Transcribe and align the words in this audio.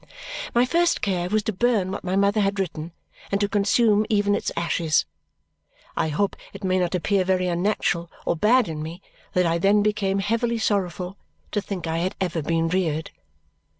My 0.55 0.65
first 0.65 1.03
care 1.03 1.29
was 1.29 1.43
to 1.43 1.53
burn 1.53 1.91
what 1.91 2.03
my 2.03 2.15
mother 2.15 2.41
had 2.41 2.57
written 2.57 2.91
and 3.31 3.39
to 3.39 3.47
consume 3.47 4.03
even 4.09 4.33
its 4.33 4.51
ashes. 4.57 5.05
I 5.95 6.09
hope 6.09 6.35
it 6.53 6.63
may 6.63 6.79
not 6.79 6.95
appear 6.95 7.23
very 7.23 7.45
unnatural 7.45 8.09
or 8.25 8.35
bad 8.35 8.67
in 8.67 8.81
me 8.81 9.03
that 9.33 9.45
I 9.45 9.59
then 9.59 9.83
became 9.83 10.17
heavily 10.17 10.57
sorrowful 10.57 11.17
to 11.51 11.61
think 11.61 11.85
I 11.85 11.99
had 11.99 12.15
ever 12.19 12.41
been 12.41 12.67
reared. 12.67 13.11